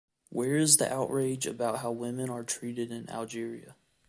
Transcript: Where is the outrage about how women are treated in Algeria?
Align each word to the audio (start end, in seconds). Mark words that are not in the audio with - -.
Where 0.31 0.55
is 0.57 0.77
the 0.77 0.91
outrage 0.91 1.45
about 1.45 1.81
how 1.81 1.91
women 1.91 2.27
are 2.31 2.43
treated 2.43 2.91
in 2.91 3.07
Algeria? 3.07 3.75